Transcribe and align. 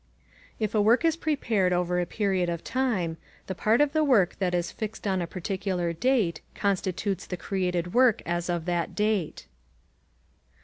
If 0.59 0.73
a 0.73 0.81
work 0.81 1.05
is 1.05 1.15
prepared 1.15 1.71
over 1.71 1.99
a 2.01 2.07
period 2.07 2.49
of 2.49 2.63
time, 2.63 3.17
the 3.45 3.53
part 3.53 3.81
of 3.81 3.93
the 3.93 4.03
work 4.03 4.35
that 4.39 4.55
is 4.55 4.71
fixed 4.71 5.05
on 5.05 5.21
a 5.21 5.27
particular 5.27 5.93
date 5.93 6.41
constitutes 6.55 7.27
the 7.27 7.37
created 7.37 7.93
work 7.93 8.23
as 8.25 8.49
of 8.49 8.65
that 8.65 8.95
date. 8.95 9.45